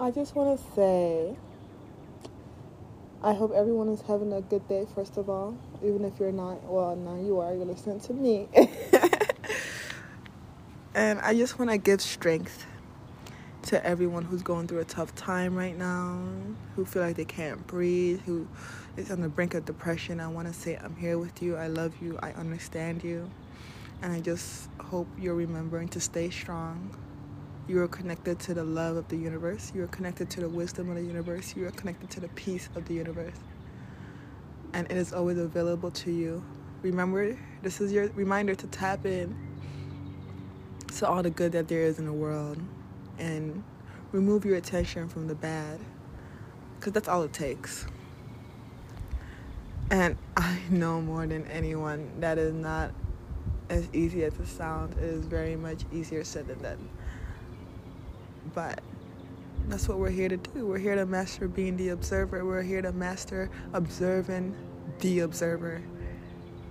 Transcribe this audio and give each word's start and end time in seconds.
I 0.00 0.10
just 0.10 0.34
want 0.34 0.58
to 0.58 0.74
say 0.74 1.36
I 3.22 3.34
hope 3.34 3.52
everyone 3.54 3.90
is 3.90 4.00
having 4.00 4.32
a 4.32 4.40
good 4.40 4.66
day, 4.66 4.86
first 4.94 5.18
of 5.18 5.28
all. 5.28 5.54
Even 5.84 6.06
if 6.06 6.18
you're 6.18 6.32
not, 6.32 6.64
well, 6.64 6.96
now 6.96 7.16
you 7.16 7.38
are, 7.38 7.54
you're 7.54 7.66
listening 7.66 8.00
to 8.00 8.14
me. 8.14 8.48
and 10.94 11.20
I 11.20 11.34
just 11.34 11.58
want 11.58 11.70
to 11.70 11.76
give 11.76 12.00
strength 12.00 12.64
to 13.64 13.84
everyone 13.84 14.24
who's 14.24 14.40
going 14.40 14.68
through 14.68 14.78
a 14.78 14.86
tough 14.86 15.14
time 15.16 15.54
right 15.54 15.76
now, 15.76 16.18
who 16.76 16.86
feel 16.86 17.02
like 17.02 17.16
they 17.16 17.26
can't 17.26 17.66
breathe, 17.66 18.22
who 18.22 18.48
is 18.96 19.10
on 19.10 19.20
the 19.20 19.28
brink 19.28 19.52
of 19.52 19.66
depression. 19.66 20.18
I 20.18 20.28
want 20.28 20.48
to 20.48 20.54
say, 20.54 20.78
I'm 20.82 20.96
here 20.96 21.18
with 21.18 21.42
you. 21.42 21.56
I 21.56 21.66
love 21.66 21.92
you. 22.00 22.18
I 22.22 22.32
understand 22.32 23.04
you. 23.04 23.30
And 24.00 24.14
I 24.14 24.20
just 24.20 24.70
hope 24.80 25.08
you're 25.18 25.34
remembering 25.34 25.88
to 25.88 26.00
stay 26.00 26.30
strong. 26.30 26.96
You 27.70 27.80
are 27.82 27.86
connected 27.86 28.40
to 28.40 28.54
the 28.54 28.64
love 28.64 28.96
of 28.96 29.06
the 29.06 29.16
universe. 29.16 29.70
You 29.72 29.84
are 29.84 29.86
connected 29.86 30.28
to 30.30 30.40
the 30.40 30.48
wisdom 30.48 30.90
of 30.90 30.96
the 30.96 31.04
universe. 31.04 31.54
You 31.54 31.68
are 31.68 31.70
connected 31.70 32.10
to 32.10 32.18
the 32.18 32.26
peace 32.30 32.68
of 32.74 32.84
the 32.86 32.94
universe. 32.94 33.36
And 34.72 34.90
it 34.90 34.96
is 34.96 35.12
always 35.12 35.38
available 35.38 35.92
to 35.92 36.10
you. 36.10 36.44
Remember, 36.82 37.38
this 37.62 37.80
is 37.80 37.92
your 37.92 38.08
reminder 38.08 38.56
to 38.56 38.66
tap 38.66 39.06
in 39.06 39.36
to 40.96 41.06
all 41.06 41.22
the 41.22 41.30
good 41.30 41.52
that 41.52 41.68
there 41.68 41.82
is 41.82 42.00
in 42.00 42.06
the 42.06 42.12
world 42.12 42.58
and 43.20 43.62
remove 44.10 44.44
your 44.44 44.56
attention 44.56 45.08
from 45.08 45.28
the 45.28 45.36
bad 45.36 45.78
because 46.74 46.92
that's 46.92 47.06
all 47.06 47.22
it 47.22 47.32
takes. 47.32 47.86
And 49.92 50.16
I 50.36 50.58
know 50.70 51.00
more 51.00 51.24
than 51.24 51.46
anyone 51.46 52.10
that 52.18 52.36
is 52.36 52.52
not 52.52 52.90
as 53.68 53.88
easy 53.92 54.24
as 54.24 54.34
it 54.40 54.48
sounds. 54.48 54.96
It 54.98 55.04
is 55.04 55.24
very 55.24 55.54
much 55.54 55.84
easier 55.92 56.24
said 56.24 56.48
than 56.48 56.60
done. 56.62 56.88
But 58.54 58.80
that's 59.68 59.88
what 59.88 59.98
we're 59.98 60.10
here 60.10 60.28
to 60.28 60.36
do. 60.36 60.66
We're 60.66 60.78
here 60.78 60.96
to 60.96 61.06
master 61.06 61.46
being 61.46 61.76
the 61.76 61.90
observer. 61.90 62.44
We're 62.44 62.62
here 62.62 62.82
to 62.82 62.92
master 62.92 63.50
observing 63.72 64.56
the 64.98 65.20
observer. 65.20 65.82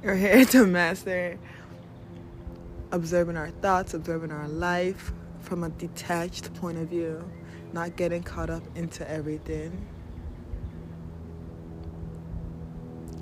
We're 0.04 0.16
here 0.16 0.46
to 0.46 0.66
master 0.66 1.40
observing 2.92 3.38
our 3.38 3.52
thoughts, 3.52 3.94
observing 3.94 4.32
our 4.32 4.48
life 4.48 5.12
from 5.40 5.64
a 5.64 5.70
detached 5.70 6.54
point 6.56 6.78
of 6.78 6.90
view, 6.90 7.24
not 7.72 7.96
getting 7.96 8.24
caught 8.24 8.50
up 8.50 8.64
into 8.76 9.10
everything. 9.10 9.88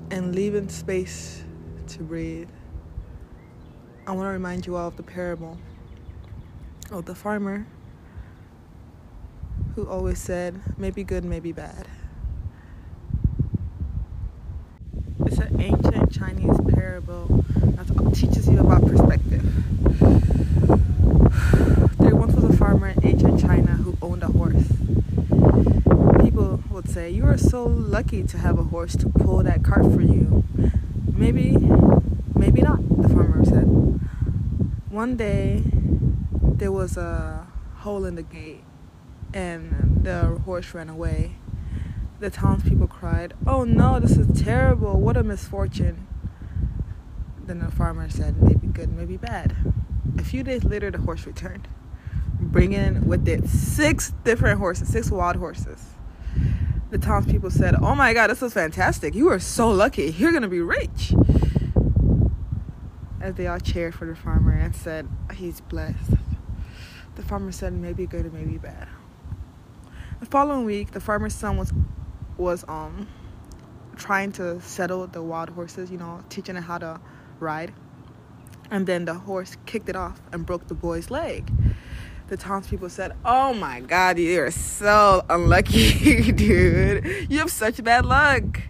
And 0.10 0.34
leaving 0.34 0.70
space 0.70 1.44
to 1.88 2.04
breathe. 2.04 2.50
I 4.08 4.12
want 4.12 4.28
to 4.28 4.32
remind 4.32 4.66
you 4.66 4.78
all 4.78 4.88
of 4.88 4.96
the 4.96 5.04
parable 5.04 5.58
of 6.92 7.06
the 7.06 7.14
farmer 7.14 7.68
who 9.78 9.88
always 9.88 10.18
said, 10.18 10.60
maybe 10.76 11.04
good, 11.04 11.24
maybe 11.24 11.52
bad. 11.52 11.88
It's 15.24 15.38
an 15.38 15.62
ancient 15.62 16.12
Chinese 16.12 16.60
parable 16.74 17.46
that 17.62 18.16
teaches 18.16 18.50
you 18.50 18.60
about 18.60 18.88
perspective. 18.88 19.44
There 22.00 22.16
once 22.16 22.34
was 22.34 22.46
a 22.46 22.58
farmer 22.58 22.88
in 22.88 23.06
ancient 23.06 23.40
China 23.40 23.74
who 23.74 23.96
owned 24.02 24.24
a 24.24 24.30
horse. 24.30 24.66
People 26.24 26.64
would 26.72 26.90
say, 26.90 27.12
You 27.12 27.28
are 27.28 27.38
so 27.38 27.64
lucky 27.64 28.24
to 28.24 28.38
have 28.40 28.58
a 28.58 28.64
horse 28.64 28.96
to 28.96 29.08
pull 29.10 29.44
that 29.44 29.64
cart 29.64 29.84
for 29.94 30.02
you. 30.02 30.44
Maybe, 31.14 31.56
maybe 32.34 32.64
not, 32.64 32.80
the 33.00 33.10
farmer 33.10 33.46
said. 33.46 33.68
One 34.90 35.18
day, 35.18 35.62
there 36.34 36.72
was 36.72 36.98
a 36.98 37.46
hole 37.76 38.06
in 38.06 38.16
the 38.16 38.24
gate 38.24 38.64
and 39.34 40.04
the 40.04 40.40
horse 40.46 40.74
ran 40.74 40.90
away. 40.90 41.36
The 42.20 42.30
townspeople 42.30 42.88
cried, 42.88 43.34
Oh 43.46 43.64
no, 43.64 44.00
this 44.00 44.18
is 44.18 44.42
terrible. 44.42 45.00
What 45.00 45.18
a 45.18 45.24
misfortune. 45.24 46.08
Then 47.46 47.60
the 47.60 47.72
farmer 47.72 48.10
said, 48.10 48.42
Maybe 48.42 48.68
good, 48.68 48.92
maybe 48.92 49.18
bad. 49.18 49.56
A 50.18 50.24
few 50.24 50.44
days 50.44 50.64
later, 50.64 50.90
the 50.90 50.98
horse 50.98 51.28
returned, 51.28 51.68
bringing 52.40 53.06
with 53.08 53.28
it 53.28 53.48
six 53.48 54.14
different 54.24 54.60
horses, 54.60 54.88
six 54.88 55.12
wild 55.12 55.36
horses. 55.36 55.84
The 56.90 56.98
townspeople 56.98 57.52
said, 57.52 57.76
Oh 57.76 57.94
my 57.96 58.14
God, 58.14 58.30
this 58.30 58.42
is 58.42 58.54
fantastic. 58.54 59.14
You 59.14 59.30
are 59.30 59.40
so 59.40 59.70
lucky. 59.70 60.12
You're 60.18 60.32
to 60.40 60.48
be 60.48 60.62
rich. 60.62 61.14
As 63.20 63.36
they 63.36 63.46
all 63.48 63.60
cheered 63.60 63.94
for 63.94 64.06
the 64.06 64.16
farmer 64.16 64.54
and 64.54 64.76
said, 64.76 65.08
He's 65.34 65.62
blessed. 65.62 66.14
The 67.16 67.24
farmer 67.24 67.52
said, 67.52 67.74
Maybe 67.74 68.06
good 68.06 68.32
maybe 68.34 68.58
bad. 68.58 68.88
The 70.20 70.26
following 70.26 70.66
week, 70.66 70.92
the 70.92 71.00
farmer's 71.00 71.36
son 71.36 71.58
was 71.58 71.72
was 72.38 72.66
um 72.68 73.08
trying 73.96 74.32
to 74.32 74.60
settle 74.62 75.06
the 75.06 75.22
wild 75.22 75.50
horses, 75.50 75.92
you 75.92 75.98
know, 75.98 76.24
teaching 76.30 76.56
it 76.56 76.62
how 76.62 76.80
to 76.80 77.00
ride. 77.40 77.72
And 78.72 78.88
then 78.88 79.06
the 79.06 79.14
horse 79.14 79.58
kicked 79.68 79.90
it 79.90 79.96
off 79.96 80.20
and 80.32 80.44
broke 80.44 80.68
the 80.68 80.74
boy's 80.74 81.12
leg. 81.12 81.52
The 82.30 82.38
townspeople 82.38 82.90
said, 82.90 83.14
Oh 83.24 83.54
my 83.54 83.82
god, 83.82 84.18
you're 84.18 84.50
so 84.50 85.24
unlucky, 85.30 86.32
dude. 86.32 87.28
You 87.30 87.38
have 87.38 87.52
such 87.52 87.84
bad 87.84 88.04
luck. 88.04 88.62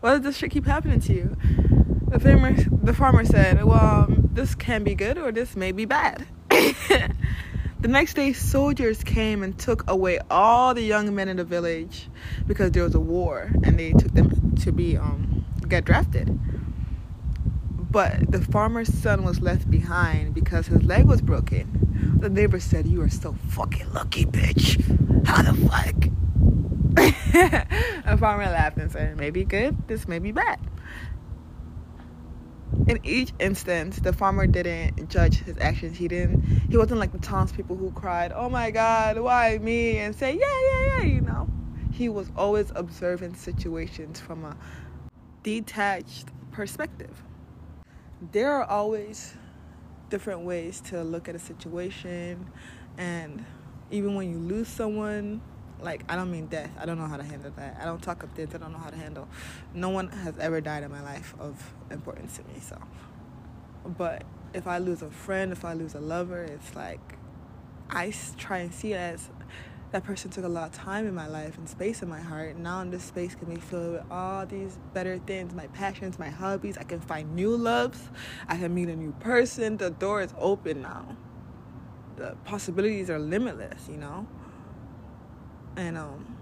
Why 0.00 0.12
does 0.12 0.20
this 0.20 0.36
shit 0.36 0.52
keep 0.52 0.66
happening 0.66 1.00
to 1.00 1.12
you? 1.12 1.36
The 2.08 2.20
farmer, 2.20 2.54
the 2.54 2.94
farmer 2.94 3.24
said, 3.24 3.64
Well, 3.64 4.06
this 4.08 4.54
can 4.54 4.84
be 4.84 4.94
good 4.94 5.18
or 5.18 5.32
this 5.32 5.56
may 5.56 5.72
be 5.72 5.84
bad. 5.84 6.26
The 7.82 7.88
next 7.88 8.14
day, 8.14 8.32
soldiers 8.32 9.02
came 9.02 9.42
and 9.42 9.58
took 9.58 9.90
away 9.90 10.20
all 10.30 10.72
the 10.72 10.82
young 10.82 11.12
men 11.16 11.26
in 11.26 11.38
the 11.38 11.44
village 11.44 12.08
because 12.46 12.70
there 12.70 12.84
was 12.84 12.94
a 12.94 13.00
war, 13.00 13.50
and 13.64 13.76
they 13.76 13.90
took 13.90 14.14
them 14.14 14.54
to 14.58 14.70
be 14.70 14.96
um, 14.96 15.44
get 15.66 15.84
drafted. 15.84 16.38
But 17.90 18.30
the 18.30 18.40
farmer's 18.40 18.94
son 18.94 19.24
was 19.24 19.40
left 19.40 19.68
behind 19.68 20.32
because 20.32 20.68
his 20.68 20.84
leg 20.84 21.06
was 21.06 21.20
broken. 21.20 22.18
The 22.20 22.28
neighbor 22.28 22.60
said, 22.60 22.86
"You 22.86 23.02
are 23.02 23.08
so 23.08 23.34
fucking 23.48 23.92
lucky, 23.92 24.26
bitch. 24.26 24.78
How 25.26 25.42
the 25.42 25.52
fuck?" 25.66 25.96
the 28.06 28.16
farmer 28.16 28.44
laughed 28.44 28.76
and 28.76 28.92
said, 28.92 29.16
"Maybe 29.16 29.44
good. 29.44 29.88
This 29.88 30.06
may 30.06 30.20
be 30.20 30.30
bad." 30.30 30.60
In 32.88 33.00
each 33.04 33.32
instance, 33.38 33.98
the 34.00 34.12
farmer 34.12 34.46
didn't 34.46 35.08
judge 35.08 35.38
his 35.40 35.56
actions. 35.58 35.96
He 35.96 36.08
didn't. 36.08 36.42
He 36.70 36.76
wasn't 36.76 37.00
like 37.00 37.12
the 37.12 37.18
townspeople 37.18 37.76
who 37.76 37.90
cried, 37.92 38.32
"Oh 38.34 38.48
my 38.48 38.70
God, 38.70 39.18
why 39.18 39.58
me?" 39.58 39.98
and 39.98 40.14
say, 40.14 40.38
"Yeah, 40.38 40.60
yeah, 40.62 40.86
yeah," 40.86 41.02
you 41.04 41.20
know. 41.20 41.48
He 41.92 42.08
was 42.08 42.30
always 42.36 42.72
observing 42.74 43.34
situations 43.34 44.20
from 44.20 44.44
a 44.44 44.56
detached 45.42 46.28
perspective. 46.50 47.22
There 48.32 48.52
are 48.52 48.64
always 48.64 49.34
different 50.08 50.42
ways 50.42 50.80
to 50.82 51.02
look 51.02 51.28
at 51.28 51.34
a 51.34 51.38
situation, 51.38 52.48
and 52.96 53.44
even 53.90 54.14
when 54.14 54.30
you 54.30 54.38
lose 54.38 54.68
someone, 54.68 55.40
like 55.82 56.04
I 56.08 56.16
don't 56.16 56.30
mean 56.30 56.46
death. 56.46 56.70
I 56.78 56.86
don't 56.86 56.98
know 56.98 57.06
how 57.06 57.16
to 57.16 57.22
handle 57.22 57.52
that. 57.56 57.78
I 57.80 57.84
don't 57.84 58.02
talk 58.02 58.22
of 58.22 58.34
death. 58.34 58.54
I 58.54 58.58
don't 58.58 58.72
know 58.72 58.78
how 58.78 58.90
to 58.90 58.96
handle. 58.96 59.28
No 59.74 59.90
one 59.90 60.08
has 60.08 60.38
ever 60.38 60.60
died 60.60 60.82
in 60.82 60.90
my 60.90 61.02
life 61.02 61.34
of 61.38 61.74
importance 61.90 62.36
to 62.36 62.44
me. 62.44 62.60
So, 62.60 62.78
but 63.84 64.24
if 64.54 64.66
I 64.66 64.78
lose 64.78 65.02
a 65.02 65.10
friend, 65.10 65.52
if 65.52 65.64
I 65.64 65.72
lose 65.74 65.94
a 65.94 66.00
lover, 66.00 66.42
it's 66.42 66.74
like 66.74 67.18
I 67.90 68.12
try 68.38 68.58
and 68.58 68.72
see 68.72 68.92
it 68.92 68.96
as 68.96 69.30
that 69.92 70.04
person 70.04 70.30
took 70.30 70.44
a 70.44 70.48
lot 70.48 70.70
of 70.70 70.72
time 70.72 71.06
in 71.06 71.14
my 71.14 71.28
life 71.28 71.58
and 71.58 71.68
space 71.68 72.02
in 72.02 72.08
my 72.08 72.20
heart. 72.20 72.56
Now 72.56 72.80
in 72.80 72.90
this 72.90 73.04
space 73.04 73.34
can 73.34 73.48
be 73.48 73.60
filled 73.60 73.92
with 73.92 74.04
all 74.10 74.46
these 74.46 74.78
better 74.94 75.18
things, 75.18 75.52
my 75.52 75.66
passions, 75.68 76.18
my 76.18 76.30
hobbies. 76.30 76.78
I 76.78 76.84
can 76.84 77.00
find 77.00 77.34
new 77.34 77.54
loves. 77.54 78.08
I 78.48 78.56
can 78.56 78.74
meet 78.74 78.88
a 78.88 78.96
new 78.96 79.12
person. 79.20 79.76
The 79.76 79.90
door 79.90 80.22
is 80.22 80.32
open 80.38 80.80
now. 80.80 81.16
The 82.16 82.36
possibilities 82.44 83.10
are 83.10 83.18
limitless, 83.18 83.88
you 83.88 83.98
know? 83.98 84.26
And 85.76 85.96
um, 85.96 86.36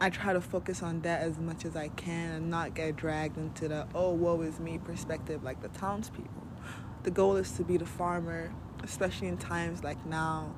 I 0.00 0.10
try 0.10 0.32
to 0.32 0.40
focus 0.40 0.82
on 0.82 1.00
that 1.02 1.22
as 1.22 1.38
much 1.38 1.64
as 1.64 1.74
I 1.74 1.88
can 1.88 2.30
and 2.32 2.50
not 2.50 2.74
get 2.74 2.96
dragged 2.96 3.36
into 3.36 3.68
the 3.68 3.86
oh 3.94 4.12
woe 4.12 4.40
is 4.42 4.60
me 4.60 4.78
perspective 4.78 5.42
like 5.42 5.60
the 5.60 5.68
townspeople. 5.68 6.46
The 7.02 7.10
goal 7.10 7.36
is 7.36 7.50
to 7.52 7.64
be 7.64 7.76
the 7.76 7.86
farmer, 7.86 8.52
especially 8.82 9.28
in 9.28 9.38
times 9.38 9.82
like 9.82 10.04
now 10.06 10.54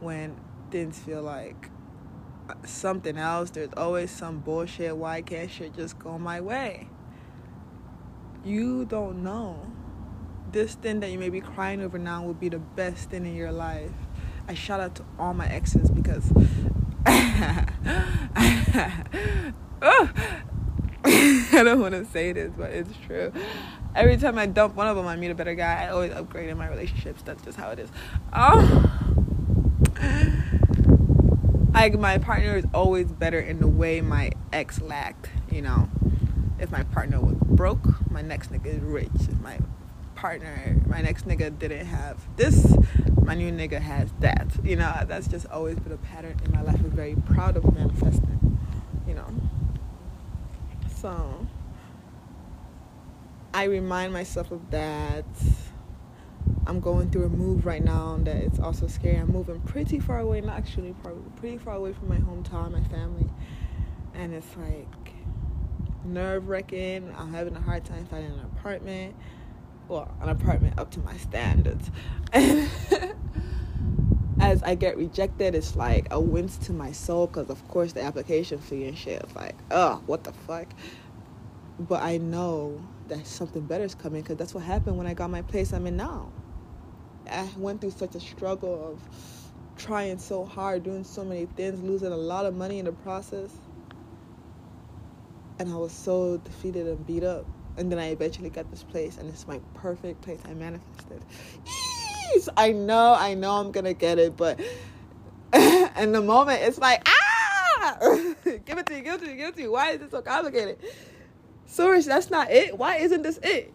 when 0.00 0.36
things 0.70 0.98
feel 0.98 1.22
like 1.22 1.70
uh, 2.48 2.54
something 2.64 3.16
else. 3.16 3.50
There's 3.50 3.70
always 3.76 4.10
some 4.10 4.38
bullshit. 4.40 4.96
Why 4.96 5.22
can't 5.22 5.50
shit 5.50 5.74
just 5.74 5.98
go 5.98 6.18
my 6.18 6.40
way? 6.40 6.88
You 8.44 8.86
don't 8.86 9.22
know. 9.22 9.70
This 10.50 10.74
thing 10.74 11.00
that 11.00 11.10
you 11.10 11.18
may 11.18 11.28
be 11.28 11.40
crying 11.40 11.80
over 11.82 11.98
now 11.98 12.24
will 12.24 12.34
be 12.34 12.48
the 12.48 12.58
best 12.58 13.10
thing 13.10 13.24
in 13.24 13.36
your 13.36 13.52
life. 13.52 13.92
I 14.48 14.54
shout 14.54 14.80
out 14.80 14.96
to 14.96 15.04
all 15.16 15.32
my 15.32 15.46
exes 15.46 15.90
because 15.90 16.32
I 21.52 21.62
don't 21.64 21.80
want 21.80 21.94
to 21.94 22.04
say 22.06 22.32
this, 22.32 22.52
but 22.56 22.70
it's 22.70 22.90
true. 23.06 23.32
Every 23.94 24.16
time 24.16 24.38
I 24.38 24.46
dump 24.46 24.76
one 24.76 24.86
of 24.86 24.96
them, 24.96 25.06
I 25.06 25.16
meet 25.16 25.30
a 25.30 25.34
better 25.34 25.54
guy. 25.54 25.84
I 25.84 25.88
always 25.88 26.12
upgrade 26.12 26.48
in 26.48 26.58
my 26.58 26.68
relationships. 26.68 27.22
That's 27.22 27.42
just 27.42 27.58
how 27.58 27.70
it 27.70 27.78
is. 27.78 27.88
Um, 28.32 28.90
like 31.72 31.98
my 31.98 32.18
partner 32.18 32.56
is 32.56 32.64
always 32.74 33.10
better 33.10 33.40
in 33.40 33.60
the 33.60 33.68
way 33.68 34.00
my 34.00 34.32
ex 34.52 34.80
lacked. 34.80 35.30
You 35.50 35.62
know, 35.62 35.88
if 36.58 36.70
my 36.70 36.82
partner 36.84 37.20
was 37.20 37.36
broke, 37.40 38.10
my 38.10 38.22
next 38.22 38.52
nigga 38.52 38.66
is 38.66 38.80
rich. 38.80 39.10
If 39.14 39.40
my 39.40 39.58
partner, 40.20 40.76
my 40.86 41.00
next 41.00 41.26
nigga 41.26 41.58
didn't 41.58 41.86
have 41.86 42.18
this, 42.36 42.76
my 43.22 43.34
new 43.34 43.50
nigga 43.50 43.80
has 43.80 44.12
that. 44.20 44.48
You 44.62 44.76
know, 44.76 44.92
that's 45.06 45.26
just 45.26 45.46
always 45.46 45.78
been 45.78 45.92
a 45.92 45.96
pattern 45.96 46.38
in 46.44 46.52
my 46.52 46.60
life. 46.60 46.78
I'm 46.78 46.90
very 46.90 47.14
proud 47.14 47.56
of 47.56 47.64
manifesting. 47.74 48.58
You 49.08 49.14
know, 49.14 49.26
so 50.94 51.46
I 53.54 53.64
remind 53.64 54.12
myself 54.12 54.50
of 54.50 54.70
that. 54.70 55.24
I'm 56.66 56.80
going 56.80 57.10
through 57.10 57.24
a 57.24 57.28
move 57.30 57.64
right 57.64 57.82
now 57.82 58.18
that 58.20 58.36
it's 58.36 58.60
also 58.60 58.88
scary. 58.88 59.16
I'm 59.16 59.32
moving 59.32 59.60
pretty 59.60 60.00
far 60.00 60.18
away, 60.18 60.42
not 60.42 60.58
actually 60.58 60.94
far, 61.02 61.12
pretty 61.36 61.56
far 61.56 61.76
away 61.76 61.94
from 61.94 62.10
my 62.10 62.18
hometown, 62.18 62.72
my 62.72 62.84
family, 62.88 63.30
and 64.14 64.34
it's 64.34 64.54
like 64.58 65.14
nerve 66.04 66.48
wracking. 66.48 67.14
I'm 67.16 67.32
having 67.32 67.56
a 67.56 67.60
hard 67.60 67.86
time 67.86 68.04
finding 68.04 68.32
an 68.32 68.40
apartment. 68.40 69.16
Well, 69.90 70.08
an 70.20 70.28
apartment 70.28 70.78
up 70.78 70.92
to 70.92 71.00
my 71.00 71.16
standards. 71.16 71.90
And 72.32 72.70
as 74.40 74.62
I 74.62 74.76
get 74.76 74.96
rejected, 74.96 75.56
it's 75.56 75.74
like 75.74 76.06
a 76.12 76.20
wince 76.20 76.58
to 76.58 76.72
my 76.72 76.92
soul 76.92 77.26
because, 77.26 77.50
of 77.50 77.66
course, 77.66 77.92
the 77.92 78.00
application 78.00 78.60
fee 78.60 78.84
and 78.84 78.96
shit. 78.96 79.20
It's 79.20 79.34
like, 79.34 79.56
oh, 79.72 80.00
what 80.06 80.22
the 80.22 80.32
fuck? 80.32 80.68
But 81.80 82.04
I 82.04 82.18
know 82.18 82.80
that 83.08 83.26
something 83.26 83.62
better 83.62 83.82
is 83.82 83.96
coming 83.96 84.22
because 84.22 84.36
that's 84.36 84.54
what 84.54 84.62
happened 84.62 84.96
when 84.96 85.08
I 85.08 85.14
got 85.14 85.28
my 85.28 85.42
place 85.42 85.72
I'm 85.72 85.88
in 85.88 85.96
now. 85.96 86.30
I 87.28 87.48
went 87.56 87.80
through 87.80 87.90
such 87.90 88.14
a 88.14 88.20
struggle 88.20 88.92
of 88.92 89.00
trying 89.76 90.20
so 90.20 90.44
hard, 90.44 90.84
doing 90.84 91.02
so 91.02 91.24
many 91.24 91.46
things, 91.46 91.82
losing 91.82 92.12
a 92.12 92.16
lot 92.16 92.46
of 92.46 92.54
money 92.54 92.78
in 92.78 92.84
the 92.84 92.92
process. 92.92 93.50
And 95.58 95.68
I 95.68 95.74
was 95.74 95.90
so 95.90 96.36
defeated 96.36 96.86
and 96.86 97.04
beat 97.04 97.24
up. 97.24 97.44
And 97.80 97.90
then 97.90 97.98
I 97.98 98.08
eventually 98.08 98.50
got 98.50 98.70
this 98.70 98.82
place, 98.82 99.16
and 99.16 99.26
it's 99.30 99.48
my 99.48 99.58
perfect 99.72 100.20
place. 100.20 100.38
I 100.44 100.52
manifested. 100.52 101.24
Yeesh! 101.64 102.46
I 102.54 102.72
know, 102.72 103.16
I 103.18 103.32
know 103.32 103.52
I'm 103.52 103.72
gonna 103.72 103.94
get 103.94 104.18
it, 104.18 104.36
but 104.36 104.60
in 105.54 106.12
the 106.12 106.20
moment, 106.20 106.60
it's 106.60 106.76
like, 106.76 107.08
ah! 107.08 107.96
give 108.44 108.76
it 108.76 108.84
to 108.84 108.96
you, 108.96 109.02
give 109.02 109.14
it 109.14 109.24
to 109.24 109.30
you, 109.30 109.36
give 109.36 109.48
it 109.48 109.56
to 109.56 109.62
you. 109.62 109.72
Why 109.72 109.92
is 109.92 110.02
it 110.02 110.10
so 110.10 110.20
complicated? 110.20 110.76
Source, 111.64 112.04
that's 112.04 112.28
not 112.28 112.50
it. 112.50 112.76
Why 112.76 112.96
isn't 112.96 113.22
this 113.22 113.38
it? 113.42 113.72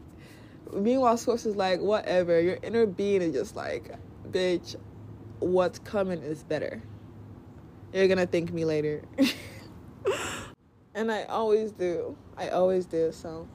Meanwhile, 0.71 1.17
Source 1.17 1.47
is 1.47 1.55
like, 1.55 1.79
whatever. 1.79 2.39
Your 2.39 2.59
inner 2.61 2.85
being 2.85 3.23
is 3.23 3.33
just 3.33 3.55
like, 3.55 3.89
bitch, 4.29 4.75
what's 5.39 5.79
coming 5.79 6.21
is 6.21 6.43
better. 6.43 6.79
You're 7.91 8.07
gonna 8.07 8.27
thank 8.27 8.53
me 8.53 8.65
later. 8.65 9.01
and 10.93 11.11
I 11.11 11.23
always 11.23 11.71
do. 11.71 12.15
I 12.37 12.49
always 12.49 12.85
do. 12.85 13.11
So 13.11 13.47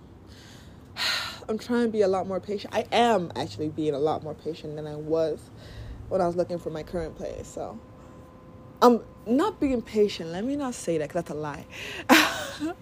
I'm 1.50 1.58
trying 1.58 1.87
to 1.87 1.88
be 1.91 2.02
a 2.02 2.08
lot 2.08 2.29
more 2.29 2.38
patient. 2.38 2.73
I 2.73 2.85
am 2.93 3.32
actually 3.35 3.70
being 3.70 3.93
a 3.93 3.99
lot 3.99 4.23
more 4.23 4.35
patient 4.35 4.76
than 4.76 4.87
I 4.87 4.94
was 4.94 5.41
when 6.08 6.20
I 6.20 6.26
was 6.29 6.37
looking 6.37 6.61
for 6.61 6.70
my 6.70 6.85
current 6.85 7.17
place. 7.17 7.49
So 7.49 7.76
I'm 8.81 9.00
not 9.26 9.58
being 9.58 9.82
patient. 9.82 10.31
Let 10.31 10.44
me 10.44 10.55
not 10.55 10.76
say 10.76 10.99
that 10.99 11.08
because 11.08 11.25
that's 11.25 11.31
a 11.32 11.35
lie. 11.35 11.67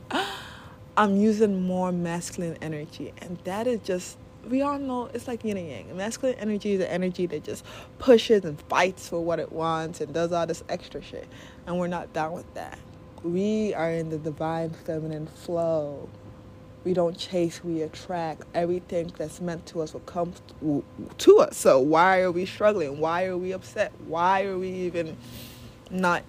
I'm 0.98 1.16
using 1.16 1.62
more 1.66 1.92
masculine 1.92 2.58
energy, 2.60 3.14
and 3.22 3.38
that 3.44 3.66
is 3.66 3.80
just 3.80 4.18
we 4.50 4.60
all 4.60 4.78
know 4.78 5.06
it's 5.14 5.26
like 5.26 5.44
yin 5.44 5.56
and 5.56 5.66
yang. 5.66 5.96
Masculine 5.96 6.36
energy 6.38 6.72
is 6.72 6.80
the 6.80 6.92
energy 6.92 7.24
that 7.24 7.44
just 7.44 7.64
pushes 7.98 8.44
and 8.44 8.60
fights 8.68 9.08
for 9.08 9.24
what 9.24 9.38
it 9.38 9.50
wants 9.50 10.02
and 10.02 10.12
does 10.12 10.30
all 10.30 10.46
this 10.46 10.62
extra 10.68 11.00
shit, 11.00 11.26
and 11.66 11.78
we're 11.78 11.86
not 11.86 12.12
down 12.12 12.32
with 12.32 12.52
that. 12.52 12.78
We 13.22 13.72
are 13.72 13.90
in 13.90 14.10
the 14.10 14.18
divine 14.18 14.70
feminine 14.70 15.26
flow. 15.26 16.10
We 16.88 16.94
don't 16.94 17.18
chase, 17.18 17.62
we 17.62 17.82
attract. 17.82 18.44
Everything 18.54 19.12
that's 19.18 19.42
meant 19.42 19.66
to 19.66 19.82
us 19.82 19.92
will 19.92 20.00
come 20.00 20.32
to 21.18 21.38
us. 21.38 21.58
So 21.58 21.80
why 21.80 22.22
are 22.22 22.32
we 22.32 22.46
struggling? 22.46 22.98
Why 22.98 23.26
are 23.26 23.36
we 23.36 23.52
upset? 23.52 23.92
Why 24.06 24.44
are 24.44 24.56
we 24.56 24.70
even 24.70 25.18
not 25.90 26.22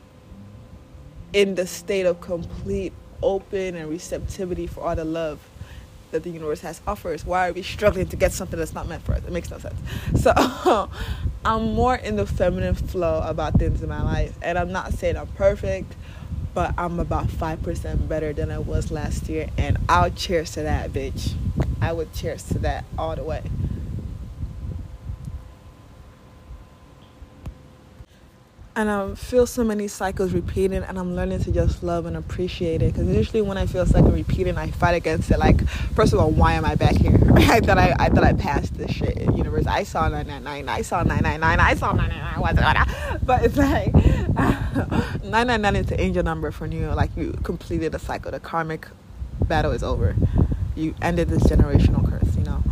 in 1.31 1.55
the 1.55 1.65
state 1.65 2.05
of 2.05 2.19
complete 2.19 2.91
open 3.23 3.75
and 3.75 3.89
receptivity 3.89 4.67
for 4.67 4.81
all 4.81 4.97
the 4.97 5.05
love 5.05 5.39
that 6.11 6.23
the 6.23 6.29
universe 6.29 6.59
has 6.59 6.81
offers. 6.85 7.25
Why 7.25 7.47
are 7.47 7.53
we 7.53 7.61
struggling 7.61 8.07
to 8.07 8.17
get 8.17 8.33
something 8.33 8.59
that's 8.59 8.73
not 8.73 8.85
meant 8.85 9.03
for 9.03 9.13
us? 9.13 9.23
It 9.23 9.31
makes 9.31 9.49
no 9.49 9.59
sense. 9.59 9.79
So 10.21 10.33
I'm 11.45 11.71
more 11.71 11.95
in 11.95 12.17
the 12.17 12.25
feminine 12.25 12.75
flow 12.75 13.21
about 13.23 13.53
things 13.53 13.81
in 13.81 13.87
my 13.87 14.03
life. 14.03 14.37
And 14.41 14.59
I'm 14.59 14.73
not 14.73 14.91
saying 14.91 15.15
I'm 15.15 15.27
perfect, 15.27 15.95
but 16.53 16.73
I'm 16.77 16.99
about 16.99 17.27
5% 17.27 18.07
better 18.07 18.33
than 18.33 18.51
I 18.51 18.59
was 18.59 18.91
last 18.91 19.29
year. 19.29 19.49
And 19.57 19.77
I'll 19.87 20.09
cheers 20.09 20.51
to 20.51 20.63
that, 20.63 20.91
bitch. 20.91 21.33
I 21.81 21.93
would 21.93 22.13
cheers 22.13 22.43
to 22.49 22.59
that 22.59 22.85
all 22.97 23.15
the 23.15 23.23
way. 23.23 23.43
and 28.79 28.89
I 28.89 29.13
feel 29.13 29.45
so 29.45 29.65
many 29.65 29.89
cycles 29.89 30.31
repeating, 30.31 30.83
and 30.83 30.97
I'm 30.97 31.13
learning 31.13 31.43
to 31.43 31.51
just 31.51 31.83
love 31.83 32.05
and 32.05 32.15
appreciate 32.15 32.81
it. 32.81 32.93
Because 32.93 33.13
usually, 33.13 33.41
when 33.41 33.57
I 33.57 33.65
feel 33.65 33.85
cycle 33.85 34.11
repeating, 34.11 34.57
I 34.57 34.71
fight 34.71 34.93
against 34.93 35.29
it. 35.31 35.37
Like, 35.37 35.67
first 35.67 36.13
of 36.13 36.19
all, 36.19 36.31
why 36.31 36.53
am 36.53 36.63
I 36.63 36.75
back 36.75 36.95
here? 36.95 37.19
I 37.35 37.59
thought 37.59 37.77
I, 37.77 37.93
I 37.99 38.07
thought 38.07 38.23
I 38.23 38.31
passed 38.31 38.75
this 38.75 38.89
shit 38.91 39.17
in 39.17 39.35
universe. 39.35 39.67
I 39.67 39.83
saw 39.83 40.07
999, 40.07 40.69
I 40.69 40.81
saw 40.81 41.03
999, 41.03 41.59
I 41.59 41.75
saw 41.75 41.91
999. 41.91 43.19
But 43.25 43.43
it's 43.43 43.57
like 43.57 43.93
999 44.39 45.75
is 45.75 45.85
the 45.87 45.99
angel 45.99 46.23
number 46.23 46.51
for 46.51 46.65
you. 46.65 46.87
Like, 46.87 47.15
you 47.15 47.33
completed 47.43 47.93
a 47.95 47.99
cycle. 47.99 48.31
The 48.31 48.39
karmic 48.39 48.87
battle 49.41 49.71
is 49.71 49.83
over. 49.83 50.15
You 50.75 50.95
ended 51.01 51.29
this 51.29 51.43
generational 51.43 52.07
curse. 52.09 52.35
You 52.35 52.43
know. 52.43 52.63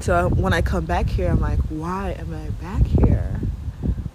So 0.00 0.28
when 0.30 0.52
I 0.52 0.62
come 0.62 0.86
back 0.86 1.08
here, 1.08 1.30
I'm 1.30 1.40
like, 1.40 1.58
why 1.68 2.16
am 2.18 2.34
I 2.34 2.50
back 2.62 2.86
here? 2.86 3.40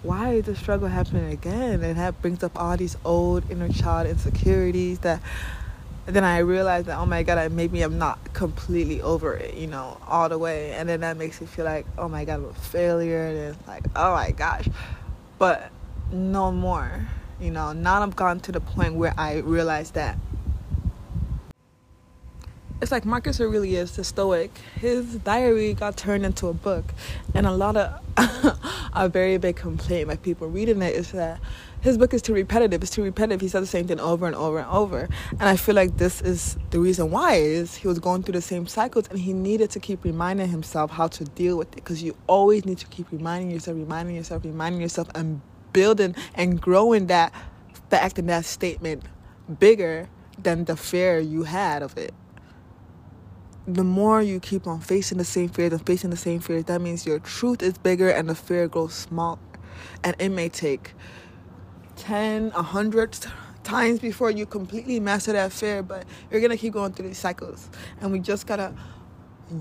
why 0.06 0.34
is 0.34 0.44
the 0.44 0.54
struggle 0.54 0.88
happening 0.88 1.32
again? 1.32 1.82
And 1.82 1.96
that 1.98 2.22
brings 2.22 2.42
up 2.44 2.52
all 2.58 2.76
these 2.76 2.96
old 3.04 3.50
inner 3.50 3.68
child 3.68 4.06
insecurities 4.06 5.00
that 5.00 5.20
then 6.06 6.22
I 6.22 6.38
realized 6.38 6.86
that 6.86 6.98
oh 6.98 7.06
my 7.06 7.24
god, 7.24 7.50
maybe 7.50 7.82
I'm 7.82 7.98
not 7.98 8.32
completely 8.32 9.02
over 9.02 9.34
it, 9.34 9.54
you 9.54 9.66
know, 9.66 9.98
all 10.06 10.28
the 10.28 10.38
way. 10.38 10.72
And 10.72 10.88
then 10.88 11.00
that 11.00 11.16
makes 11.16 11.40
me 11.40 11.48
feel 11.48 11.64
like 11.64 11.86
oh 11.98 12.08
my 12.08 12.24
god, 12.24 12.34
I'm 12.34 12.44
a 12.44 12.54
failure. 12.54 13.26
And 13.26 13.36
it's 13.36 13.68
like 13.68 13.84
oh 13.96 14.14
my 14.14 14.30
gosh, 14.30 14.68
but 15.38 15.70
no 16.12 16.52
more, 16.52 17.06
you 17.40 17.50
know. 17.50 17.72
Now 17.72 18.02
I've 18.02 18.16
gone 18.16 18.40
to 18.40 18.52
the 18.52 18.60
point 18.60 18.94
where 18.94 19.14
I 19.16 19.38
realize 19.38 19.90
that 19.92 20.18
it's 22.82 22.92
like 22.92 23.06
Marcus 23.06 23.40
Aurelius, 23.40 23.96
the 23.96 24.04
Stoic. 24.04 24.56
His 24.78 25.16
diary 25.16 25.72
got 25.72 25.96
turned 25.96 26.26
into 26.26 26.48
a 26.48 26.52
book, 26.52 26.84
and 27.34 27.46
a 27.46 27.50
lot 27.50 27.76
of 27.76 28.02
a 28.94 29.08
very 29.08 29.38
big 29.38 29.56
complaint 29.56 30.08
by 30.08 30.16
people 30.16 30.48
reading 30.48 30.82
it 30.82 30.94
is 30.94 31.12
that 31.12 31.40
his 31.80 31.96
book 31.96 32.12
is 32.12 32.20
too 32.20 32.34
repetitive. 32.34 32.82
It's 32.82 32.90
too 32.90 33.02
repetitive. 33.02 33.40
He 33.40 33.48
said 33.48 33.62
the 33.62 33.66
same 33.66 33.86
thing 33.86 33.98
over 33.98 34.26
and 34.26 34.36
over 34.36 34.58
and 34.58 34.68
over, 34.68 35.08
and 35.30 35.42
I 35.42 35.56
feel 35.56 35.74
like 35.74 35.96
this 35.96 36.20
is 36.20 36.58
the 36.70 36.78
reason 36.78 37.10
why 37.10 37.36
is 37.36 37.76
he 37.76 37.88
was 37.88 37.98
going 37.98 38.22
through 38.22 38.32
the 38.32 38.42
same 38.42 38.66
cycles, 38.66 39.08
and 39.08 39.18
he 39.18 39.32
needed 39.32 39.70
to 39.70 39.80
keep 39.80 40.04
reminding 40.04 40.48
himself 40.48 40.90
how 40.90 41.08
to 41.08 41.24
deal 41.24 41.56
with 41.56 41.68
it 41.68 41.76
because 41.76 42.02
you 42.02 42.14
always 42.26 42.66
need 42.66 42.78
to 42.78 42.86
keep 42.88 43.10
reminding 43.10 43.50
yourself, 43.50 43.76
reminding 43.78 44.16
yourself, 44.16 44.44
reminding 44.44 44.82
yourself, 44.82 45.08
and 45.14 45.40
building 45.76 46.14
and 46.34 46.60
growing 46.60 47.06
that 47.06 47.30
fact 47.90 48.18
and 48.18 48.28
that 48.30 48.44
statement 48.44 49.02
bigger 49.58 50.08
than 50.42 50.64
the 50.64 50.76
fear 50.76 51.18
you 51.18 51.42
had 51.42 51.82
of 51.82 51.96
it 51.98 52.14
the 53.66 53.84
more 53.84 54.22
you 54.22 54.38
keep 54.38 54.66
on 54.66 54.80
facing 54.80 55.18
the 55.18 55.24
same 55.24 55.48
fears 55.48 55.72
and 55.72 55.84
facing 55.84 56.10
the 56.10 56.16
same 56.16 56.40
fears, 56.40 56.64
that 56.64 56.80
means 56.80 57.04
your 57.04 57.18
truth 57.18 57.62
is 57.62 57.76
bigger 57.78 58.08
and 58.08 58.28
the 58.28 58.34
fear 58.34 58.68
grows 58.68 58.94
smaller. 58.94 59.38
And 60.04 60.14
it 60.20 60.28
may 60.28 60.48
take 60.48 60.94
10, 61.96 62.50
100 62.52 63.18
times 63.64 63.98
before 63.98 64.30
you 64.30 64.46
completely 64.46 65.00
master 65.00 65.32
that 65.32 65.52
fear, 65.52 65.82
but 65.82 66.04
you're 66.30 66.40
gonna 66.40 66.56
keep 66.56 66.74
going 66.74 66.92
through 66.92 67.08
these 67.08 67.18
cycles. 67.18 67.68
And 68.00 68.12
we 68.12 68.20
just 68.20 68.46
gotta 68.46 68.72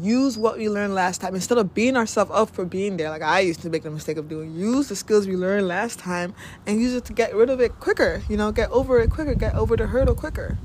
use 0.01 0.38
what 0.38 0.58
we 0.58 0.68
learned 0.68 0.96
last 0.96 1.22
time 1.22 1.36
instead 1.36 1.58
of 1.58 1.74
beating 1.74 1.96
ourselves 1.96 2.32
up 2.34 2.50
for 2.50 2.65
being 2.65 2.98
there 2.98 3.12
like 3.12 3.22
i 3.22 3.39
used 3.39 3.62
to 3.62 3.70
make 3.70 3.84
the 3.84 3.92
mistake 3.92 4.18
of 4.18 4.27
doing 4.27 4.51
use 4.56 4.89
the 4.89 4.96
skills 4.96 5.27
we 5.27 5.36
learned 5.36 5.68
last 5.68 6.00
time 6.00 6.34
and 6.65 6.82
use 6.82 6.96
it 6.96 7.06
to 7.06 7.13
get 7.13 7.36
rid 7.36 7.51
of 7.51 7.62
it 7.62 7.80
quicker 7.80 8.24
you 8.27 8.36
know 8.36 8.51
get 8.51 8.70
over 8.72 9.00
it 9.00 9.12
quicker 9.12 9.36
get 9.36 9.54
over 9.54 9.77
the 9.77 9.86
hurdle 9.86 10.15
quicker 10.15 10.58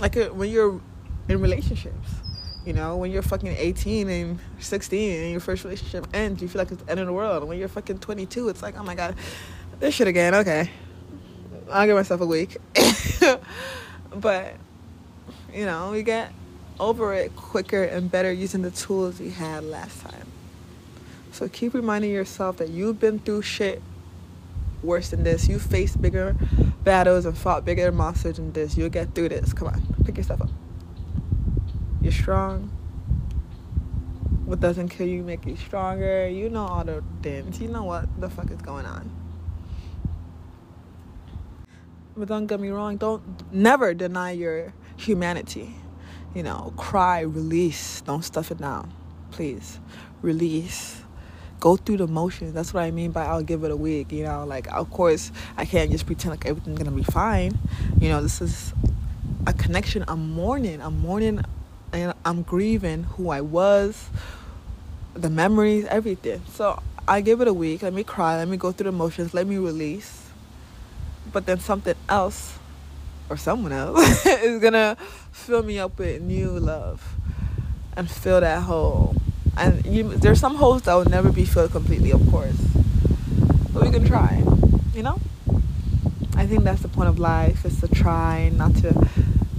like 0.00 0.16
uh, 0.16 0.26
when 0.26 0.48
you're 0.50 0.80
in 1.28 1.40
relationships 1.40 2.10
you 2.64 2.72
know, 2.72 2.96
when 2.96 3.10
you're 3.10 3.22
fucking 3.22 3.54
18 3.58 4.08
and 4.08 4.38
16 4.58 5.20
and 5.20 5.30
your 5.30 5.40
first 5.40 5.64
relationship 5.64 6.06
ends, 6.14 6.40
you 6.40 6.48
feel 6.48 6.60
like 6.60 6.70
it's 6.70 6.82
the 6.82 6.90
end 6.90 7.00
of 7.00 7.06
the 7.06 7.12
world. 7.12 7.44
When 7.44 7.58
you're 7.58 7.68
fucking 7.68 7.98
22, 7.98 8.48
it's 8.48 8.62
like, 8.62 8.78
oh 8.78 8.82
my 8.82 8.94
god, 8.94 9.16
this 9.80 9.94
shit 9.94 10.08
again. 10.08 10.34
Okay, 10.34 10.70
I'll 11.70 11.86
give 11.86 11.94
myself 11.94 12.22
a 12.22 12.26
week. 12.26 12.56
but 14.14 14.54
you 15.52 15.66
know, 15.66 15.90
we 15.90 16.02
get 16.02 16.32
over 16.80 17.14
it 17.14 17.34
quicker 17.36 17.82
and 17.84 18.10
better 18.10 18.32
using 18.32 18.62
the 18.62 18.70
tools 18.70 19.20
we 19.20 19.30
had 19.30 19.64
last 19.64 20.00
time. 20.00 20.26
So 21.32 21.48
keep 21.48 21.74
reminding 21.74 22.10
yourself 22.10 22.58
that 22.58 22.70
you've 22.70 23.00
been 23.00 23.18
through 23.18 23.42
shit 23.42 23.82
worse 24.82 25.10
than 25.10 25.24
this. 25.24 25.48
You 25.48 25.58
faced 25.58 26.00
bigger 26.00 26.36
battles 26.84 27.24
and 27.24 27.36
fought 27.36 27.64
bigger 27.64 27.90
monsters 27.90 28.36
than 28.36 28.52
this. 28.52 28.76
You'll 28.76 28.90
get 28.90 29.14
through 29.14 29.30
this. 29.30 29.52
Come 29.52 29.68
on, 29.68 29.82
pick 30.04 30.16
yourself 30.16 30.42
up. 30.42 30.50
You're 32.00 32.12
strong. 32.12 32.70
What 34.44 34.60
doesn't 34.60 34.90
kill 34.90 35.06
you 35.06 35.22
make 35.22 35.46
you 35.46 35.56
stronger. 35.56 36.28
You 36.28 36.50
know 36.50 36.66
all 36.66 36.84
the 36.84 37.02
things. 37.22 37.60
You 37.60 37.68
know 37.68 37.84
what 37.84 38.20
the 38.20 38.28
fuck 38.28 38.50
is 38.50 38.60
going 38.60 38.84
on. 38.84 39.10
But 42.16 42.28
don't 42.28 42.46
get 42.46 42.60
me 42.60 42.68
wrong, 42.68 42.96
don't 42.96 43.52
never 43.52 43.92
deny 43.92 44.30
your 44.32 44.72
humanity. 44.96 45.74
You 46.34 46.42
know, 46.42 46.72
cry, 46.76 47.20
release, 47.20 48.00
don't 48.00 48.24
stuff 48.24 48.50
it 48.50 48.58
down. 48.58 48.92
Please. 49.30 49.78
Release. 50.22 51.00
Go 51.60 51.76
through 51.76 51.98
the 51.98 52.06
motions. 52.06 52.52
That's 52.52 52.74
what 52.74 52.82
I 52.82 52.90
mean 52.90 53.12
by 53.12 53.24
I'll 53.24 53.42
give 53.42 53.64
it 53.64 53.70
a 53.70 53.76
week. 53.76 54.12
You 54.12 54.24
know, 54.24 54.44
like 54.44 54.66
of 54.72 54.90
course 54.90 55.30
I 55.56 55.64
can't 55.64 55.90
just 55.90 56.06
pretend 56.06 56.32
like 56.32 56.44
everything's 56.46 56.78
gonna 56.78 56.90
be 56.90 57.04
fine. 57.04 57.58
You 58.00 58.08
know, 58.08 58.20
this 58.20 58.42
is 58.42 58.74
a 59.46 59.52
connection. 59.52 60.04
I'm 60.08 60.32
mourning. 60.32 60.80
I'm 60.82 60.98
mourning 61.00 61.40
and 61.92 62.12
I'm 62.24 62.42
grieving 62.42 63.04
who 63.04 63.30
I 63.30 63.40
was, 63.40 64.10
the 65.14 65.30
memories, 65.30 65.84
everything. 65.86 66.42
So 66.52 66.82
I 67.06 67.20
give 67.20 67.40
it 67.40 67.48
a 67.48 67.54
week. 67.54 67.82
Let 67.82 67.94
me 67.94 68.02
cry. 68.02 68.36
Let 68.36 68.48
me 68.48 68.56
go 68.56 68.72
through 68.72 68.90
the 68.90 68.92
motions. 68.92 69.32
Let 69.34 69.46
me 69.46 69.56
release. 69.58 70.30
But 71.32 71.46
then 71.46 71.60
something 71.60 71.94
else 72.08 72.58
or 73.30 73.36
someone 73.36 73.72
else 73.72 74.26
is 74.26 74.60
gonna 74.60 74.96
fill 75.34 75.62
me 75.62 75.78
up 75.78 75.98
with 75.98 76.22
new 76.22 76.48
love 76.48 77.16
and 77.96 78.10
fill 78.10 78.40
that 78.40 78.62
hole. 78.62 79.16
And 79.56 79.84
you, 79.84 80.04
there's 80.04 80.40
some 80.40 80.56
holes 80.56 80.82
that 80.82 80.94
will 80.94 81.04
never 81.04 81.30
be 81.30 81.44
filled 81.44 81.72
completely, 81.72 82.12
of 82.12 82.26
course. 82.30 82.56
But 83.72 83.82
we 83.82 83.90
can 83.90 84.04
try, 84.06 84.42
you 84.94 85.02
know? 85.02 85.18
I 86.36 86.46
think 86.46 86.64
that's 86.64 86.82
the 86.82 86.88
point 86.88 87.08
of 87.08 87.18
life 87.18 87.64
is 87.64 87.80
to 87.80 87.88
try, 87.88 88.50
not 88.54 88.74
to 88.76 89.08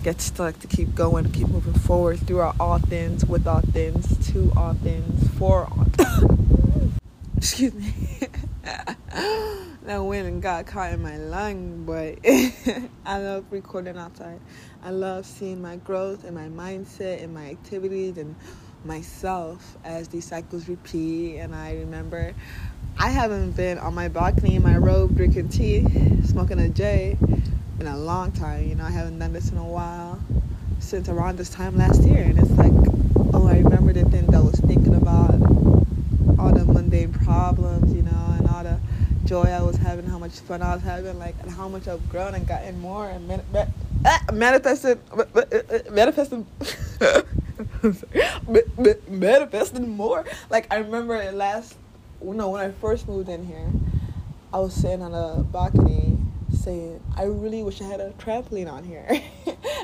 get 0.03 0.21
stuck, 0.21 0.59
to 0.59 0.67
keep 0.67 0.95
going, 0.95 1.31
keep 1.31 1.47
moving 1.47 1.73
forward 1.73 2.19
through 2.19 2.39
our 2.39 2.55
all 2.59 2.79
things, 2.79 3.25
with 3.25 3.45
all 3.45 3.61
things, 3.61 4.27
to 4.31 4.51
all 4.57 4.73
things, 4.73 5.29
for 5.37 5.65
all. 5.65 5.87
Excuse 7.37 7.73
me. 7.73 7.93
that 9.85 10.03
went 10.03 10.27
and 10.27 10.41
got 10.41 10.65
caught 10.65 10.93
in 10.93 11.01
my 11.01 11.17
lung, 11.17 11.85
but 11.85 12.17
I 13.05 13.19
love 13.19 13.45
recording 13.51 13.97
outside. 13.97 14.39
I 14.83 14.89
love 14.89 15.25
seeing 15.25 15.61
my 15.61 15.75
growth 15.77 16.23
and 16.23 16.35
my 16.35 16.47
mindset 16.47 17.23
and 17.23 17.33
my 17.33 17.51
activities 17.51 18.17
and 18.17 18.35
myself 18.83 19.77
as 19.83 20.07
these 20.07 20.25
cycles 20.25 20.67
repeat. 20.67 21.37
And 21.37 21.53
I 21.53 21.75
remember 21.75 22.33
I 22.97 23.09
haven't 23.09 23.51
been 23.51 23.77
on 23.77 23.93
my 23.93 24.07
balcony 24.07 24.55
in 24.55 24.63
my 24.63 24.77
robe 24.77 25.15
drinking 25.15 25.49
tea, 25.49 25.85
smoking 26.23 26.59
a 26.59 26.69
J 26.69 27.17
in 27.79 27.87
a 27.87 27.97
long 27.97 28.31
time. 28.31 28.67
You 28.67 28.75
know, 28.75 28.85
I 28.85 28.91
haven't 28.91 29.19
done 29.19 29.33
this 29.33 29.51
in 29.51 29.57
a 29.57 29.65
while 29.65 30.19
since 30.79 31.09
around 31.09 31.37
this 31.37 31.49
time 31.49 31.77
last 31.77 32.01
year. 32.03 32.23
And 32.23 32.39
it's 32.39 32.51
like, 32.51 32.73
oh, 33.33 33.47
I 33.47 33.57
remember 33.59 33.93
the 33.93 34.05
things 34.05 34.33
I 34.33 34.39
was 34.39 34.59
thinking 34.61 34.95
about, 34.95 35.33
all 36.39 36.51
the 36.53 36.65
mundane 36.65 37.13
problems, 37.13 37.93
you 37.93 38.01
know, 38.01 38.24
joy 39.25 39.43
I 39.43 39.61
was 39.61 39.75
having, 39.77 40.05
how 40.05 40.19
much 40.19 40.39
fun 40.39 40.61
I 40.61 40.75
was 40.75 40.83
having, 40.83 41.17
like, 41.19 41.35
and 41.41 41.51
how 41.51 41.67
much 41.67 41.87
I've 41.87 42.07
grown 42.09 42.35
and 42.35 42.47
gotten 42.47 42.79
more 42.79 43.09
and 43.09 43.27
man- 43.27 43.43
man- 43.51 43.73
ah, 44.05 44.23
manifested, 44.33 44.99
manifested. 45.91 46.45
manifesting 49.07 49.89
more. 49.89 50.25
Like 50.49 50.71
I 50.71 50.77
remember 50.77 51.31
last, 51.31 51.75
you 52.23 52.33
know, 52.33 52.49
when 52.49 52.61
I 52.61 52.71
first 52.71 53.07
moved 53.07 53.29
in 53.29 53.45
here, 53.45 53.71
I 54.53 54.59
was 54.59 54.73
sitting 54.73 55.01
on 55.01 55.13
a 55.13 55.43
balcony 55.43 56.17
saying, 56.53 57.01
I 57.15 57.23
really 57.23 57.63
wish 57.63 57.81
I 57.81 57.85
had 57.85 57.99
a 57.99 58.11
trampoline 58.11 58.71
on 58.71 58.83
here. 58.83 59.05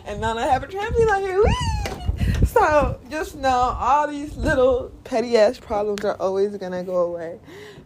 and 0.05 0.21
now 0.21 0.38
I 0.38 0.45
have 0.45 0.63
a 0.63 0.67
trampoline 0.67 1.12
on 1.12 1.21
here. 1.21 1.43
Whee! 1.43 2.45
So 2.45 3.00
just 3.10 3.36
know 3.36 3.50
all 3.50 4.07
these 4.07 4.36
little 4.36 4.91
petty 5.03 5.38
ass 5.38 5.60
problems 5.60 6.03
are 6.03 6.15
always 6.15 6.55
gonna 6.57 6.83
go 6.83 7.03
away. 7.03 7.39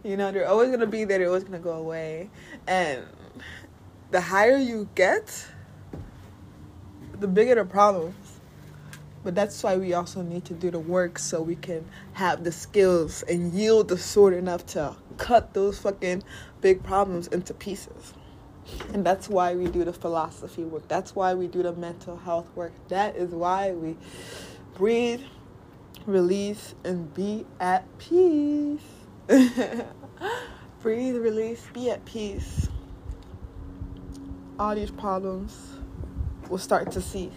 You 0.06 0.16
know, 0.16 0.30
they're 0.30 0.46
always 0.46 0.70
gonna 0.70 0.86
be 0.86 1.02
there, 1.02 1.18
they're 1.18 1.26
always 1.26 1.42
gonna 1.42 1.58
go 1.58 1.72
away. 1.72 2.30
And 2.68 3.02
the 4.12 4.20
higher 4.20 4.56
you 4.56 4.88
get, 4.94 5.48
the 7.18 7.26
bigger 7.26 7.56
the 7.56 7.64
problems. 7.64 8.14
But 9.24 9.34
that's 9.34 9.60
why 9.64 9.76
we 9.76 9.94
also 9.94 10.22
need 10.22 10.44
to 10.44 10.54
do 10.54 10.70
the 10.70 10.78
work 10.78 11.18
so 11.18 11.42
we 11.42 11.56
can 11.56 11.84
have 12.12 12.44
the 12.44 12.52
skills 12.52 13.24
and 13.24 13.52
yield 13.52 13.88
the 13.88 13.98
sword 13.98 14.34
enough 14.34 14.64
to 14.66 14.94
cut 15.16 15.54
those 15.54 15.80
fucking 15.80 16.22
big 16.60 16.84
problems 16.84 17.26
into 17.26 17.52
pieces. 17.52 18.14
And 18.94 19.04
that's 19.04 19.28
why 19.28 19.56
we 19.56 19.66
do 19.66 19.84
the 19.84 19.92
philosophy 19.92 20.62
work. 20.62 20.86
That's 20.86 21.16
why 21.16 21.34
we 21.34 21.48
do 21.48 21.64
the 21.64 21.72
mental 21.72 22.16
health 22.16 22.48
work. 22.54 22.72
That 22.86 23.16
is 23.16 23.30
why 23.30 23.72
we 23.72 23.96
breathe, 24.74 25.22
release, 26.06 26.76
and 26.84 27.12
be 27.12 27.44
at 27.58 27.84
peace. 27.98 28.95
breathe, 30.80 31.16
release, 31.16 31.66
be 31.72 31.90
at 31.90 32.04
peace. 32.04 32.68
All 34.58 34.74
these 34.74 34.90
problems 34.90 35.72
will 36.48 36.58
start 36.58 36.92
to 36.92 37.00
cease. 37.00 37.32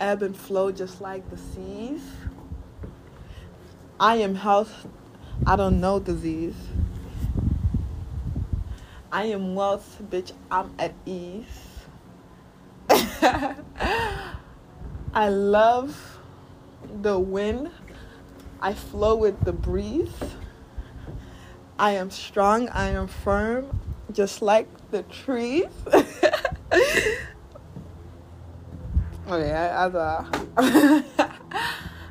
Ebb 0.00 0.22
and 0.22 0.36
flow 0.36 0.72
just 0.72 1.00
like 1.00 1.28
the 1.30 1.36
seas. 1.36 2.02
I 4.00 4.16
am 4.16 4.34
health. 4.34 4.86
I 5.46 5.54
don't 5.56 5.80
know 5.80 6.00
disease. 6.00 6.56
I 9.12 9.24
am 9.24 9.54
wealth, 9.54 10.00
bitch. 10.10 10.32
I'm 10.50 10.72
at 10.78 10.94
ease. 11.06 11.44
I 15.12 15.28
love 15.28 16.18
the 17.02 17.18
wind. 17.18 17.70
I 18.62 18.74
flow 18.74 19.16
with 19.16 19.42
the 19.44 19.52
breeze. 19.52 20.12
I 21.78 21.92
am 21.92 22.10
strong. 22.10 22.68
I 22.68 22.90
am 22.90 23.06
firm, 23.06 23.80
just 24.12 24.42
like 24.42 24.68
the 24.90 25.02
trees. 25.04 25.64
oh 29.26 29.38
yeah, 29.38 29.86
as 29.86 29.94
a 29.94 31.04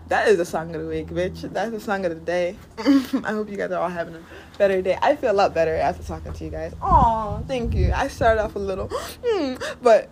that 0.10 0.28
is 0.28 0.38
the 0.38 0.46
song 0.46 0.74
of 0.76 0.82
the 0.82 0.88
week, 0.88 1.08
bitch. 1.08 1.42
That's 1.54 1.70
the 1.70 1.80
song 1.80 2.04
of 2.06 2.12
the 2.12 2.20
day. 2.20 2.58
I 2.80 3.32
hope 3.32 3.48
you 3.48 3.58
guys 3.58 3.70
are 3.72 3.80
all 3.80 3.90
having 3.90 4.16
a 4.16 4.22
better 4.58 4.82
day. 4.82 4.98
I 5.02 5.16
feel 5.16 5.32
a 5.32 5.34
lot 5.34 5.54
better 5.54 5.76
after 5.76 6.04
talking 6.04 6.34
to 6.34 6.44
you 6.44 6.50
guys. 6.50 6.74
Oh, 6.82 7.44
thank 7.48 7.76
you. 7.76 7.92
I 7.94 8.08
started 8.08 8.44
off 8.44 8.56
a 8.56 8.60
little, 8.60 8.88
mm, 9.24 9.64
but 9.84 10.10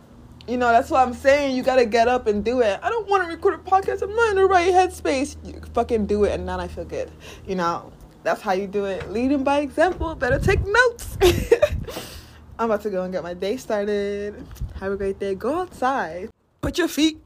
you 0.47 0.57
know 0.57 0.69
that's 0.69 0.89
what 0.89 1.05
I'm 1.05 1.13
saying. 1.13 1.55
You 1.55 1.63
gotta 1.63 1.85
get 1.85 2.07
up 2.07 2.27
and 2.27 2.43
do 2.43 2.61
it. 2.61 2.79
I 2.81 2.89
don't 2.89 3.07
want 3.07 3.23
to 3.23 3.29
record 3.29 3.55
a 3.55 3.57
podcast. 3.57 4.01
I'm 4.01 4.15
not 4.15 4.29
in 4.31 4.35
the 4.37 4.45
right 4.45 4.73
headspace. 4.73 5.35
You 5.43 5.61
fucking 5.73 6.05
do 6.05 6.23
it, 6.23 6.31
and 6.31 6.47
then 6.47 6.59
I 6.59 6.67
feel 6.67 6.85
good. 6.85 7.11
You 7.45 7.55
know 7.55 7.91
that's 8.23 8.41
how 8.41 8.53
you 8.53 8.67
do 8.67 8.85
it. 8.85 9.09
Leading 9.11 9.43
by 9.43 9.59
example. 9.59 10.13
Better 10.15 10.39
take 10.39 10.65
notes. 10.65 11.17
I'm 12.59 12.65
about 12.71 12.81
to 12.83 12.89
go 12.89 13.03
and 13.03 13.13
get 13.13 13.23
my 13.23 13.33
day 13.33 13.57
started. 13.57 14.35
Have 14.79 14.91
a 14.91 14.97
great 14.97 15.19
day. 15.19 15.35
Go 15.35 15.61
outside. 15.61 16.29
Put 16.61 16.77
your 16.77 16.87
feet 16.87 17.21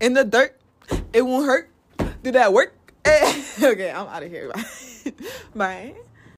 in 0.00 0.14
the 0.14 0.24
dirt. 0.24 0.56
It 1.12 1.22
won't 1.22 1.46
hurt. 1.46 1.70
Do 2.22 2.32
that 2.32 2.52
work? 2.52 2.74
okay, 3.06 3.90
I'm 3.90 4.06
out 4.08 4.22
of 4.22 4.30
here. 4.30 4.48
Bye. 4.52 4.64
Bye. 5.54 5.94